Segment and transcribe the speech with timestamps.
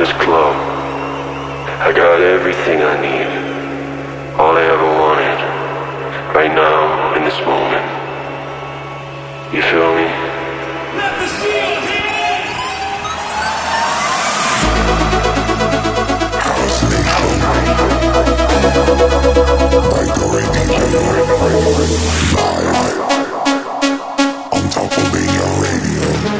[0.00, 0.56] this club.
[1.84, 3.28] I got everything I need.
[4.40, 5.38] All I ever wanted.
[6.34, 7.84] Right now, in this moment.
[9.52, 10.08] You feel me?
[10.96, 12.64] Let me see your hands!
[16.48, 17.36] House Nation
[19.92, 21.30] by Dore DJ live
[24.50, 26.39] on Top of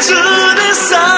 [0.00, 1.17] to the sun.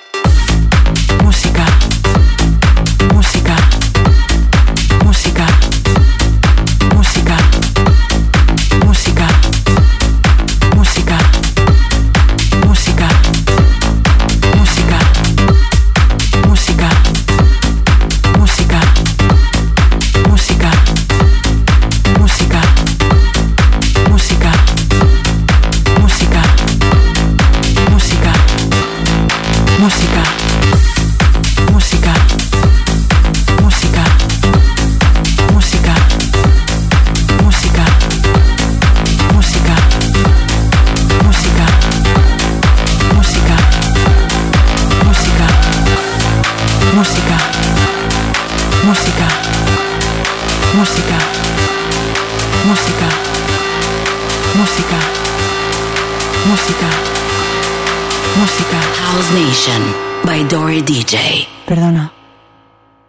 [61.65, 62.13] Perdona,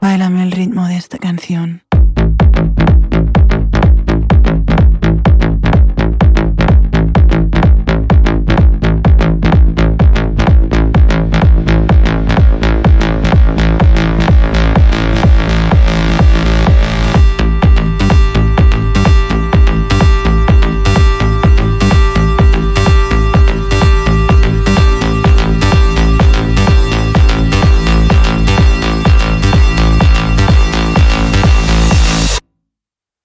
[0.01, 1.82] bailame el ritmo de esta canción.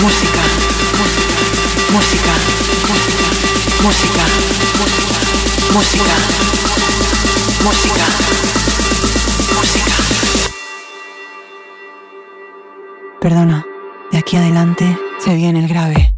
[0.00, 0.40] música,
[1.92, 2.32] música,
[2.82, 3.14] música,
[3.82, 4.24] música,
[7.64, 8.06] música,
[9.54, 9.94] música.
[13.20, 13.66] Perdona,
[14.12, 16.17] de aquí adelante se viene el grave.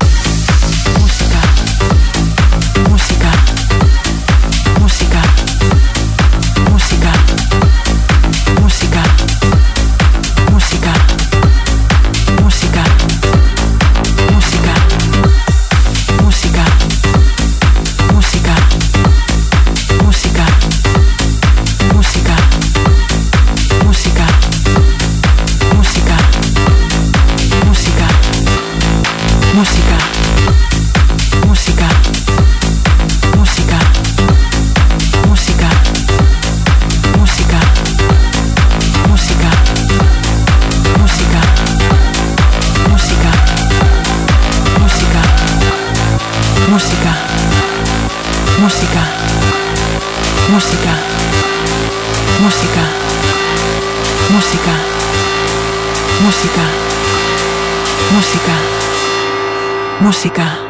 [58.12, 58.52] Música,
[60.00, 60.69] música.